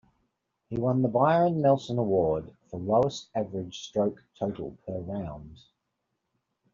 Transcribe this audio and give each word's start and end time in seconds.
He 0.67 0.77
won 0.79 1.03
the 1.03 1.07
Byron 1.07 1.61
Nelson 1.61 1.99
Award 1.99 2.51
for 2.71 2.79
lowest 2.79 3.29
average 3.35 3.81
stroke 3.81 4.23
total 4.35 4.75
per 4.87 4.97
round. 4.97 5.59